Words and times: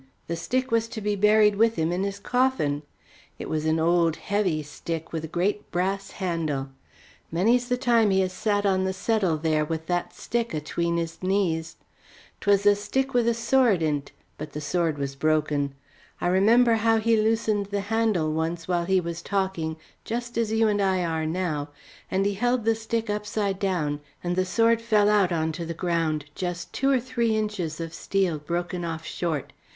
The 0.25 0.35
stick 0.35 0.71
was 0.71 0.87
to 0.87 0.99
be 0.99 1.15
buried 1.15 1.57
with 1.57 1.75
him 1.75 1.91
in 1.91 2.01
his 2.03 2.17
coffin. 2.17 2.81
It 3.37 3.47
was 3.47 3.65
an 3.67 3.79
old 3.79 4.15
heavy 4.15 4.63
stick 4.63 5.13
with 5.13 5.23
a 5.25 5.27
great 5.27 5.69
brass 5.69 6.09
handle. 6.09 6.69
Many's 7.31 7.67
the 7.69 7.77
time 7.77 8.09
he 8.09 8.21
has 8.21 8.33
sat 8.33 8.65
on 8.65 8.83
the 8.83 8.93
settle 8.93 9.37
there 9.37 9.63
with 9.63 9.85
that 9.85 10.15
stick 10.15 10.55
atween 10.55 10.97
his 10.97 11.21
knees. 11.21 11.75
'Twas 12.39 12.65
a 12.65 12.73
stick 12.75 13.13
with 13.13 13.27
a 13.27 13.35
sword 13.35 13.83
in't, 13.83 14.11
but 14.39 14.53
the 14.53 14.59
sword 14.59 14.97
was 14.97 15.15
broken. 15.15 15.75
I 16.19 16.29
remember 16.29 16.73
how 16.77 16.97
he 16.97 17.15
loosened 17.15 17.67
the 17.67 17.81
handle 17.81 18.33
once 18.33 18.67
while 18.67 18.85
he 18.85 18.99
was 18.99 19.21
talking 19.21 19.77
just 20.03 20.35
as 20.35 20.51
you 20.51 20.67
and 20.67 20.81
I 20.81 21.03
are 21.05 21.27
now, 21.27 21.69
and 22.09 22.25
he 22.25 22.33
held 22.33 22.65
the 22.65 22.73
stick 22.73 23.07
upside 23.11 23.59
down 23.59 23.99
and 24.23 24.35
the 24.35 24.45
sword 24.45 24.81
fell 24.81 25.09
out 25.11 25.31
on 25.31 25.51
to 25.51 25.63
the 25.63 25.75
ground, 25.75 26.25
just 26.33 26.73
two 26.73 26.89
or 26.89 26.99
three 26.99 27.35
inches 27.37 27.79
of 27.79 27.93
steel 27.93 28.39
broken 28.39 28.83
off 28.83 29.05
short. 29.05 29.53